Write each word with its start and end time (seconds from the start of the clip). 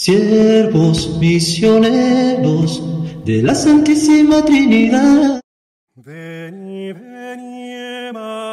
siervos 0.00 1.18
misioneros 1.18 2.82
de 3.26 3.42
la 3.42 3.54
Santísima 3.54 4.42
Trinidad. 4.42 5.42
Veni, 5.94 6.90
veni, 6.94 7.74
Emmanuel, 8.08 8.46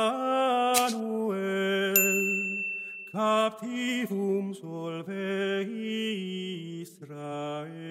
captivum 3.13 4.53
solve 4.53 5.63
Israel, 6.81 7.87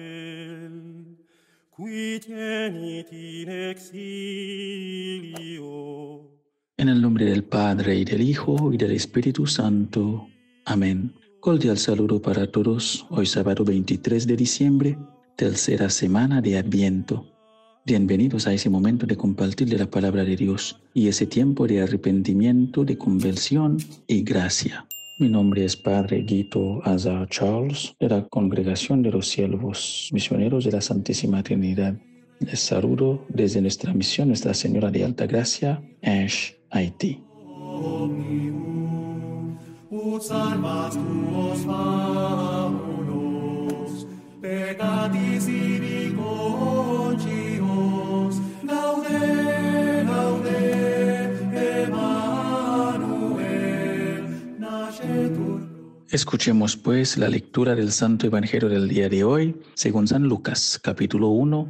qui 1.75 2.19
tenit 2.19 3.11
in 3.11 3.49
exilio. 3.71 4.67
En 6.77 6.89
el 6.89 7.01
nombre 7.01 7.25
del 7.25 7.43
Padre 7.43 7.95
y 7.95 8.05
del 8.05 8.21
Hijo 8.21 8.71
y 8.71 8.77
del 8.77 8.91
Espíritu 8.91 9.47
Santo. 9.47 10.27
Amén. 10.65 11.11
Cordial 11.47 11.77
saludo 11.77 12.21
para 12.21 12.51
todos. 12.51 13.07
Hoy 13.09 13.25
sábado 13.25 13.63
23 13.63 14.27
de 14.27 14.35
diciembre, 14.35 14.97
tercera 15.37 15.89
semana 15.89 16.41
de 16.41 16.57
Adviento. 16.57 17.25
Bienvenidos 17.85 18.47
a 18.47 18.53
ese 18.53 18.69
momento 18.69 19.05
de 19.05 19.15
compartir 19.15 19.69
de 19.69 19.77
la 19.77 19.89
palabra 19.89 20.25
de 20.25 20.35
Dios 20.35 20.77
y 20.93 21.07
ese 21.07 21.25
tiempo 21.25 21.65
de 21.65 21.81
arrepentimiento, 21.81 22.83
de 22.83 22.97
conversión 22.97 23.77
y 24.07 24.23
gracia. 24.23 24.85
Mi 25.19 25.29
nombre 25.29 25.63
es 25.63 25.77
Padre 25.77 26.17
Guito 26.23 26.81
Azar 26.83 27.29
Charles 27.29 27.95
de 27.97 28.09
la 28.09 28.27
Congregación 28.27 29.01
de 29.01 29.11
los 29.11 29.29
Siervos 29.29 30.09
Misioneros 30.11 30.65
de 30.65 30.73
la 30.73 30.81
Santísima 30.81 31.43
Trinidad. 31.43 31.97
Les 32.41 32.59
saludo 32.59 33.25
desde 33.29 33.61
nuestra 33.61 33.93
misión 33.93 34.27
Nuestra 34.27 34.53
Señora 34.53 34.91
de 34.91 35.05
Alta 35.05 35.25
Gracia, 35.25 35.81
Ash, 36.03 36.51
Haití. 36.71 37.21
Ut 40.17 40.31
armas 40.31 40.95
tuos 40.95 41.59
faunos, 41.61 42.97
peccatis 44.41 45.47
ibi 45.47 46.11
conscios, 46.17 47.61
laude, 48.63 50.03
laude, 50.05 50.57
Emmanuel, 51.83 52.17
nascetur 54.57 55.61
Escuchemos 56.09 56.75
pues 56.75 57.15
la 57.19 57.29
lectura 57.29 57.75
del 57.75 57.91
Santo 57.91 58.25
Evangelio 58.25 58.69
del 58.69 58.89
día 58.89 59.09
de 59.09 59.23
hoy, 59.23 59.55
según 59.75 60.07
San 60.07 60.23
Lucas, 60.23 60.79
capítulo 60.81 61.27
1, 61.27 61.69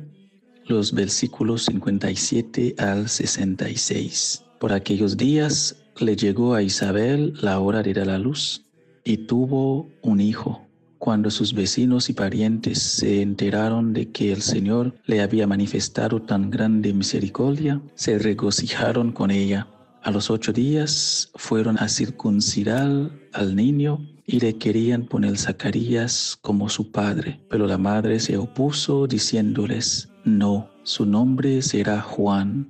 los 0.67 0.93
versículos 0.93 1.65
57 1.65 2.75
al 2.77 3.09
66. 3.09 4.45
Por 4.57 4.71
aquellos 4.71 5.17
días 5.17 5.75
le 5.99 6.15
llegó 6.15 6.53
a 6.53 6.61
Isabel 6.61 7.33
la 7.41 7.59
hora 7.59 7.83
de 7.83 7.93
dar 7.93 8.07
la 8.07 8.19
luz 8.19 8.65
y 9.03 9.17
tuvo 9.17 9.89
un 10.01 10.19
hijo. 10.19 10.67
Cuando 10.97 11.29
sus 11.29 11.53
vecinos 11.53 12.09
y 12.09 12.13
parientes 12.13 12.81
se 12.81 13.21
enteraron 13.21 13.93
de 13.93 14.11
que 14.11 14.31
el 14.31 14.41
Señor 14.41 14.95
le 15.05 15.21
había 15.21 15.45
manifestado 15.45 16.21
tan 16.21 16.49
grande 16.49 16.93
misericordia, 16.93 17.81
se 17.95 18.17
regocijaron 18.17 19.11
con 19.11 19.29
ella. 19.31 19.67
A 20.01 20.11
los 20.11 20.31
ocho 20.31 20.53
días 20.53 21.31
fueron 21.35 21.77
a 21.77 21.87
circuncidar 21.87 23.11
al 23.33 23.55
niño 23.55 23.99
y 24.25 24.39
le 24.39 24.57
querían 24.57 25.05
poner 25.05 25.37
Zacarías 25.37 26.37
como 26.41 26.67
su 26.69 26.91
padre, 26.91 27.39
pero 27.49 27.67
la 27.67 27.77
madre 27.77 28.19
se 28.19 28.37
opuso 28.37 29.07
diciéndoles, 29.07 30.09
no, 30.25 30.69
su 30.83 31.05
nombre 31.05 31.61
será 31.61 32.01
Juan. 32.01 32.69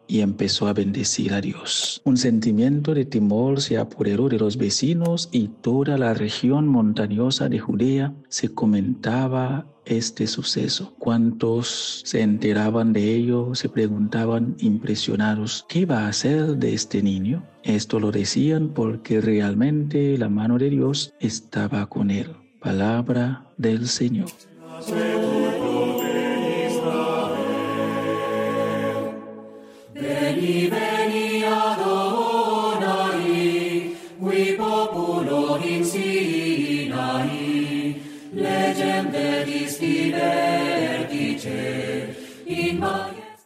y 0.07 0.21
empezó 0.21 0.67
a 0.67 0.73
bendecir 0.73 1.33
a 1.33 1.41
Dios. 1.41 2.01
Un 2.03 2.17
sentimiento 2.17 2.93
de 2.93 3.05
temor 3.05 3.61
se 3.61 3.77
apoderó 3.77 4.29
de 4.29 4.39
los 4.39 4.57
vecinos 4.57 5.29
y 5.31 5.47
toda 5.47 5.97
la 5.97 6.13
región 6.13 6.67
montañosa 6.67 7.47
de 7.49 7.59
Judea 7.59 8.13
se 8.27 8.53
comentaba 8.53 9.65
este 9.85 10.27
suceso. 10.27 10.93
Cuantos 10.99 12.01
se 12.05 12.21
enteraban 12.21 12.93
de 12.93 13.15
ello 13.15 13.55
se 13.55 13.69
preguntaban 13.69 14.55
impresionados, 14.59 15.65
¿qué 15.67 15.85
va 15.85 16.05
a 16.05 16.09
hacer 16.09 16.57
de 16.57 16.73
este 16.73 17.01
niño? 17.01 17.43
Esto 17.63 17.99
lo 17.99 18.11
decían 18.11 18.69
porque 18.69 19.21
realmente 19.21 20.17
la 20.17 20.29
mano 20.29 20.57
de 20.57 20.69
Dios 20.69 21.13
estaba 21.19 21.87
con 21.87 22.11
él. 22.11 22.35
Palabra 22.59 23.47
del 23.57 23.87
Señor. 23.87 24.29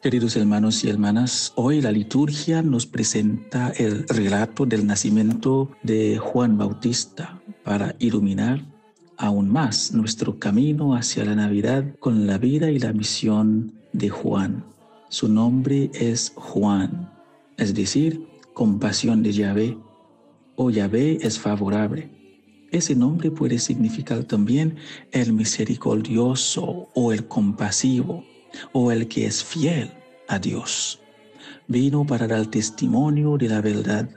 Queridos 0.01 0.35
hermanos 0.35 0.84
y 0.84 0.90
hermanas, 0.90 1.51
hoy 1.56 1.81
la 1.81 1.91
liturgia 1.91 2.62
nos 2.62 2.85
presenta 2.85 3.74
el 3.75 4.07
relato 4.07 4.68
del 4.68 4.85
nacimiento 4.85 5.72
de 5.81 6.19
Juan 6.19 6.59
Bautista 6.59 7.41
para 7.63 7.95
iluminar 7.97 8.63
aún 9.18 9.50
más 9.50 9.91
nuestro 9.94 10.38
camino 10.38 10.95
hacia 10.95 11.25
la 11.25 11.34
Navidad 11.34 11.85
con 12.00 12.28
la 12.28 12.38
vida 12.38 12.69
y 12.69 12.78
la 12.78 12.94
misión 12.94 13.74
de 13.94 14.09
Juan. 14.09 14.75
Su 15.10 15.30
nombre 15.30 15.92
es 15.94 16.34
Juan, 16.36 17.12
es 17.58 17.74
decir, 17.76 18.28
compasión 18.54 19.22
de 19.22 19.34
Yahvé 19.34 19.78
o 20.56 20.72
Yahvé 20.72 21.20
es 21.22 21.38
favorable. 21.38 22.10
Ese 22.72 22.96
nombre 22.96 23.30
puede 23.30 23.60
significar 23.60 24.24
también 24.24 24.78
el 25.12 25.32
misericordioso 25.34 26.90
o 26.96 27.14
el 27.14 27.28
compasivo 27.28 28.26
o 28.72 28.92
el 28.92 29.08
que 29.08 29.28
es 29.28 29.44
fiel 29.44 29.92
a 30.28 30.40
Dios. 30.40 31.00
Vino 31.68 32.06
para 32.06 32.28
dar 32.28 32.48
testimonio 32.48 33.38
de 33.38 33.50
la 33.50 33.62
verdad. 33.62 34.10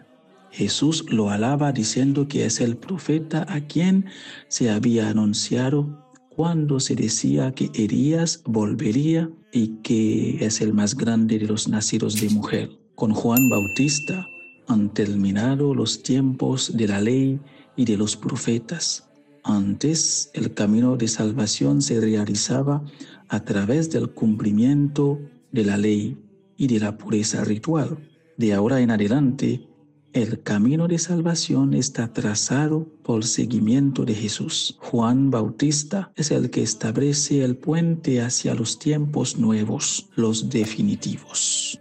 Jesús 0.50 1.04
lo 1.10 1.28
alaba 1.30 1.72
diciendo 1.72 2.26
que 2.26 2.46
es 2.46 2.60
el 2.60 2.78
profeta 2.78 3.44
a 3.48 3.60
quien 3.60 4.06
se 4.48 4.70
había 4.70 5.10
anunciado 5.10 6.07
cuando 6.38 6.78
se 6.78 6.94
decía 6.94 7.52
que 7.52 7.68
Elías 7.74 8.42
volvería 8.44 9.28
y 9.50 9.78
que 9.82 10.46
es 10.46 10.60
el 10.60 10.72
más 10.72 10.94
grande 10.94 11.36
de 11.36 11.48
los 11.48 11.66
nacidos 11.66 12.20
de 12.20 12.30
mujer. 12.30 12.78
Con 12.94 13.12
Juan 13.12 13.48
Bautista 13.50 14.24
han 14.68 14.94
terminado 14.94 15.74
los 15.74 16.00
tiempos 16.00 16.76
de 16.76 16.86
la 16.86 17.00
ley 17.00 17.40
y 17.74 17.86
de 17.86 17.96
los 17.96 18.14
profetas. 18.16 19.08
Antes 19.42 20.30
el 20.32 20.54
camino 20.54 20.96
de 20.96 21.08
salvación 21.08 21.82
se 21.82 22.00
realizaba 22.00 22.84
a 23.26 23.44
través 23.44 23.90
del 23.90 24.08
cumplimiento 24.10 25.18
de 25.50 25.64
la 25.64 25.76
ley 25.76 26.16
y 26.56 26.68
de 26.68 26.78
la 26.78 26.96
pureza 26.98 27.42
ritual. 27.42 27.98
De 28.36 28.54
ahora 28.54 28.80
en 28.80 28.92
adelante, 28.92 29.67
el 30.12 30.42
camino 30.42 30.88
de 30.88 30.98
salvación 30.98 31.74
está 31.74 32.12
trazado 32.12 32.86
por 33.02 33.24
seguimiento 33.24 34.04
de 34.04 34.14
Jesús. 34.14 34.76
Juan 34.80 35.30
Bautista 35.30 36.12
es 36.16 36.30
el 36.30 36.50
que 36.50 36.62
establece 36.62 37.44
el 37.44 37.56
puente 37.56 38.20
hacia 38.20 38.54
los 38.54 38.78
tiempos 38.78 39.38
nuevos, 39.38 40.08
los 40.16 40.48
definitivos. 40.48 41.78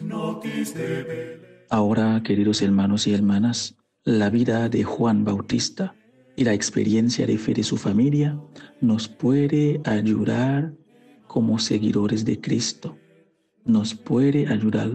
Nos. 0.00 1.22
Ahora, 1.70 2.22
queridos 2.22 2.60
hermanos 2.60 3.06
y 3.06 3.14
hermanas, 3.14 3.76
la 4.04 4.28
vida 4.28 4.68
de 4.68 4.84
Juan 4.84 5.24
Bautista 5.24 5.94
y 6.36 6.44
la 6.44 6.52
experiencia 6.52 7.26
de 7.26 7.38
fe 7.38 7.54
de 7.54 7.62
su 7.62 7.78
familia 7.78 8.38
nos 8.82 9.08
puede 9.08 9.80
ayudar 9.84 10.74
como 11.26 11.58
seguidores 11.58 12.26
de 12.26 12.38
Cristo. 12.38 12.98
Nos 13.64 13.94
puede 13.94 14.46
ayudar 14.48 14.90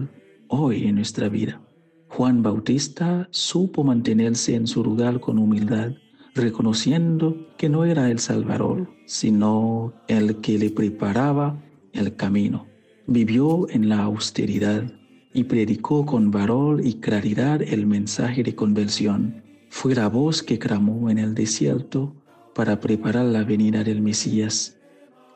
hoy 0.46 0.86
en 0.86 0.94
nuestra 0.96 1.28
vida. 1.28 1.60
Juan 2.08 2.42
Bautista 2.42 3.26
supo 3.32 3.82
mantenerse 3.82 4.54
en 4.54 4.68
su 4.68 4.84
lugar 4.84 5.18
con 5.18 5.38
humildad, 5.38 5.92
reconociendo 6.38 7.46
que 7.56 7.68
no 7.68 7.84
era 7.84 8.10
el 8.10 8.18
Salvador, 8.18 8.88
sino 9.06 9.92
el 10.08 10.36
que 10.36 10.58
le 10.58 10.70
preparaba 10.70 11.62
el 11.92 12.16
camino. 12.16 12.66
Vivió 13.06 13.68
en 13.70 13.88
la 13.88 14.02
austeridad 14.04 14.84
y 15.32 15.44
predicó 15.44 16.06
con 16.06 16.30
valor 16.30 16.84
y 16.84 16.94
claridad 16.94 17.62
el 17.62 17.86
mensaje 17.86 18.42
de 18.42 18.54
conversión. 18.54 19.42
Fue 19.68 19.94
la 19.94 20.08
voz 20.08 20.42
que 20.42 20.58
clamó 20.58 21.10
en 21.10 21.18
el 21.18 21.34
desierto 21.34 22.14
para 22.54 22.80
preparar 22.80 23.26
la 23.26 23.44
venida 23.44 23.84
del 23.84 24.00
Mesías. 24.00 24.78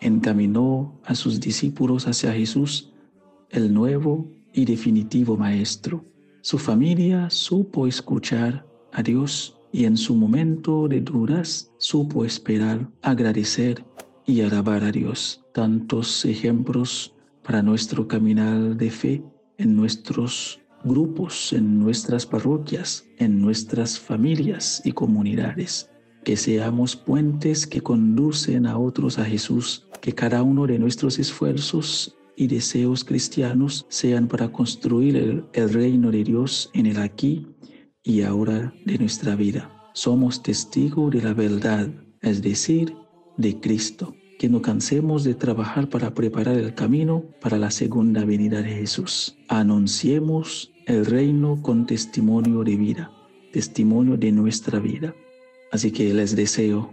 Encaminó 0.00 1.00
a 1.04 1.14
sus 1.14 1.40
discípulos 1.40 2.06
hacia 2.06 2.32
Jesús, 2.32 2.92
el 3.50 3.72
nuevo 3.72 4.26
y 4.52 4.64
definitivo 4.64 5.36
Maestro. 5.36 6.04
Su 6.40 6.58
familia 6.58 7.30
supo 7.30 7.86
escuchar 7.86 8.66
a 8.92 9.02
Dios 9.02 9.56
y 9.72 9.86
en 9.86 9.96
su 9.96 10.14
momento 10.14 10.86
de 10.86 11.00
dudas 11.00 11.72
supo 11.78 12.24
esperar, 12.24 12.88
agradecer 13.00 13.82
y 14.26 14.42
alabar 14.42 14.84
a 14.84 14.92
Dios. 14.92 15.42
Tantos 15.54 16.24
ejemplos 16.26 17.14
para 17.42 17.62
nuestro 17.62 18.06
caminar 18.06 18.76
de 18.76 18.90
fe 18.90 19.22
en 19.56 19.74
nuestros 19.74 20.60
grupos, 20.84 21.52
en 21.52 21.78
nuestras 21.78 22.26
parroquias, 22.26 23.06
en 23.18 23.40
nuestras 23.40 23.98
familias 23.98 24.82
y 24.84 24.92
comunidades. 24.92 25.88
Que 26.22 26.36
seamos 26.36 26.94
puentes 26.94 27.66
que 27.66 27.80
conducen 27.80 28.66
a 28.66 28.78
otros 28.78 29.18
a 29.18 29.24
Jesús, 29.24 29.88
que 30.00 30.12
cada 30.12 30.42
uno 30.42 30.66
de 30.66 30.78
nuestros 30.78 31.18
esfuerzos 31.18 32.16
y 32.36 32.46
deseos 32.46 33.04
cristianos 33.04 33.86
sean 33.88 34.28
para 34.28 34.50
construir 34.50 35.16
el, 35.16 35.44
el, 35.52 35.72
reino 35.72 36.10
de 36.10 36.24
Dios 36.24 36.70
en 36.74 36.86
el 36.86 36.98
aquí 36.98 37.46
y 38.02 38.22
ahora 38.22 38.74
de 38.84 38.98
nuestra 38.98 39.36
vida. 39.36 39.70
Somos 39.94 40.42
testigos 40.42 41.12
de 41.12 41.22
la 41.22 41.34
verdad, 41.34 41.88
es 42.20 42.42
decir, 42.42 42.94
de 43.36 43.60
Cristo. 43.60 44.14
Que 44.38 44.48
no 44.48 44.60
cansemos 44.60 45.22
de 45.22 45.34
trabajar 45.34 45.88
para 45.88 46.14
preparar 46.14 46.56
el 46.56 46.74
camino 46.74 47.24
para 47.40 47.58
la 47.58 47.70
segunda 47.70 48.24
venida 48.24 48.60
de 48.60 48.70
Jesús. 48.70 49.36
Anunciemos 49.48 50.72
el 50.86 51.06
reino 51.06 51.62
con 51.62 51.86
testimonio 51.86 52.64
de 52.64 52.76
vida, 52.76 53.12
testimonio 53.52 54.16
de 54.16 54.32
nuestra 54.32 54.80
vida. 54.80 55.14
Así 55.70 55.92
que 55.92 56.12
les 56.12 56.34
deseo 56.34 56.92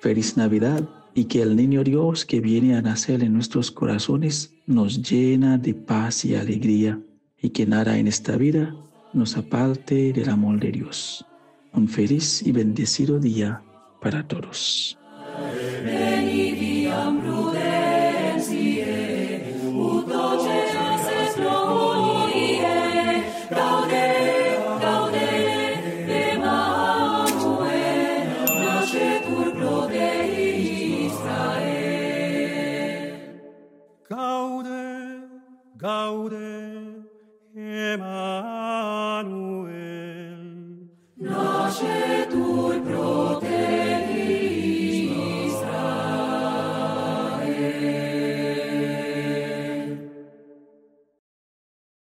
feliz 0.00 0.36
Navidad 0.36 0.86
y 1.14 1.24
que 1.24 1.40
el 1.40 1.56
niño 1.56 1.82
Dios 1.82 2.26
que 2.26 2.40
viene 2.40 2.74
a 2.76 2.82
nacer 2.82 3.22
en 3.22 3.32
nuestros 3.32 3.70
corazones 3.70 4.54
nos 4.66 5.08
llena 5.08 5.56
de 5.56 5.74
paz 5.74 6.24
y 6.24 6.34
alegría 6.34 7.00
y 7.40 7.50
que 7.50 7.66
nada 7.66 7.98
en 7.98 8.06
esta 8.06 8.36
vida 8.36 8.74
nos 9.12 9.36
aparte 9.36 10.12
del 10.12 10.28
amor 10.28 10.60
de 10.60 10.72
Dios. 10.72 11.24
Un 11.72 11.88
feliz 11.88 12.42
y 12.42 12.52
bendecido 12.52 13.18
día 13.18 13.62
para 14.00 14.26
todos. 14.26 14.98
Gaude, 15.38 16.21